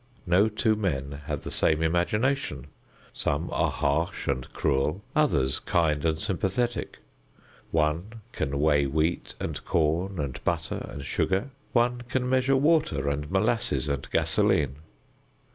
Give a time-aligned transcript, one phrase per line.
[0.25, 2.65] No two men have the same imagination:
[3.13, 6.97] some are harsh and cruel; others kind and sympathetic;
[7.69, 13.29] one can weigh wheat and corn and butter and sugar; one can measure water and
[13.29, 14.77] molasses and gasoline.